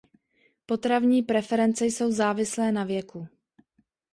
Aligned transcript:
Potravní 0.65 1.23
preference 1.23 1.85
jsou 1.85 2.11
závislé 2.11 2.71
na 2.71 2.83
věku. 2.83 3.27